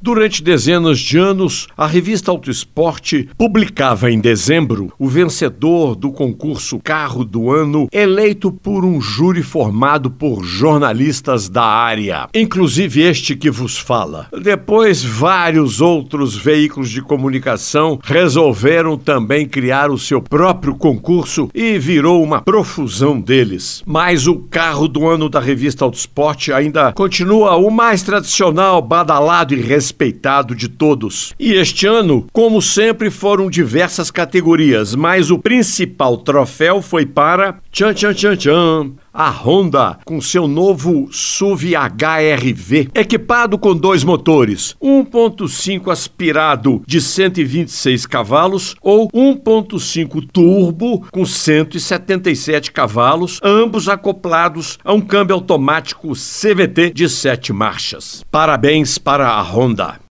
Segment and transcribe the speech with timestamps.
[0.00, 6.78] Durante dezenas de anos, a revista Auto Esporte publicava em dezembro o vencedor do concurso
[6.78, 13.50] Carro do Ano, eleito por um júri formado por jornalistas da área, inclusive este que
[13.50, 14.28] vos fala.
[14.40, 22.22] Depois, vários outros veículos de comunicação resolveram também criar o seu próprio concurso e virou
[22.22, 23.82] uma profusão deles.
[23.84, 29.54] Mas o Carro do Ano da revista Auto Esporte ainda continua o mais tradicional, badalado
[29.54, 31.34] e respeitado respeitado de todos.
[31.38, 37.94] E este ano, como sempre, foram diversas categorias, mas o principal troféu foi para tchan
[37.94, 45.90] tchan tchan tchan a Honda com seu novo SUV HRV, equipado com dois motores, 1.5
[45.90, 55.34] aspirado de 126 cavalos ou 1.5 turbo com 177 cavalos, ambos acoplados a um câmbio
[55.34, 58.24] automático CVT de 7 marchas.
[58.30, 59.98] Parabéns para a Honda.